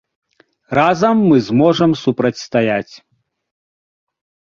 Разам 0.77 1.19
мы 1.29 1.37
зможам 1.47 1.91
супрацьстаяць. 2.03 2.93